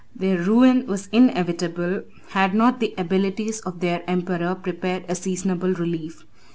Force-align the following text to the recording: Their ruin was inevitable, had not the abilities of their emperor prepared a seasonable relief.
Their 0.15 0.39
ruin 0.39 0.87
was 0.87 1.09
inevitable, 1.11 2.01
had 2.29 2.55
not 2.55 2.79
the 2.79 2.95
abilities 2.97 3.59
of 3.59 3.81
their 3.81 4.01
emperor 4.09 4.55
prepared 4.55 5.05
a 5.07 5.13
seasonable 5.13 5.75
relief. 5.75 6.25